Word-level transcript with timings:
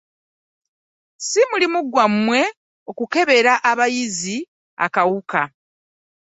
Si 1.27 1.41
mulimu 1.49 1.79
gwammwe 1.91 2.41
okukebera 2.89 3.53
abayizi 3.69 4.37
akawuka. 4.85 5.41